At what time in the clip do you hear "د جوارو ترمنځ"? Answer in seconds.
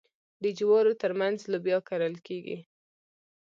0.43-1.37